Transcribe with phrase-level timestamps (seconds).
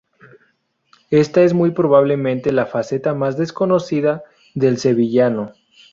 [1.11, 4.23] Ésta es muy probablemente la faceta más desconocida
[4.55, 5.51] del sevillano.